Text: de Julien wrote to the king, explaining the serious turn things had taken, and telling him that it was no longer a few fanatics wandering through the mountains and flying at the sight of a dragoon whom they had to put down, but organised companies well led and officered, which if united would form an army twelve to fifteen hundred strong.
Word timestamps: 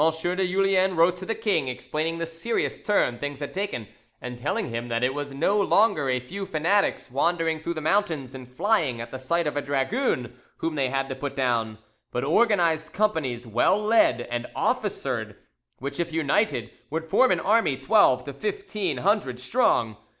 de 0.01 0.47
Julien 0.47 0.95
wrote 0.95 1.15
to 1.17 1.27
the 1.27 1.35
king, 1.35 1.67
explaining 1.67 2.17
the 2.17 2.25
serious 2.25 2.79
turn 2.81 3.19
things 3.19 3.37
had 3.37 3.53
taken, 3.53 3.87
and 4.19 4.35
telling 4.35 4.71
him 4.71 4.87
that 4.87 5.03
it 5.03 5.13
was 5.13 5.31
no 5.31 5.61
longer 5.61 6.09
a 6.09 6.19
few 6.19 6.47
fanatics 6.47 7.11
wandering 7.11 7.59
through 7.59 7.75
the 7.75 7.81
mountains 7.81 8.33
and 8.33 8.51
flying 8.51 8.99
at 8.99 9.11
the 9.11 9.19
sight 9.19 9.45
of 9.45 9.55
a 9.55 9.61
dragoon 9.61 10.33
whom 10.57 10.73
they 10.73 10.89
had 10.89 11.07
to 11.07 11.13
put 11.13 11.35
down, 11.35 11.77
but 12.11 12.23
organised 12.23 12.91
companies 12.93 13.45
well 13.45 13.79
led 13.79 14.21
and 14.31 14.47
officered, 14.55 15.35
which 15.77 15.99
if 15.99 16.11
united 16.11 16.71
would 16.89 17.05
form 17.05 17.29
an 17.29 17.39
army 17.39 17.77
twelve 17.77 18.23
to 18.23 18.33
fifteen 18.33 18.97
hundred 18.97 19.39
strong. 19.39 19.97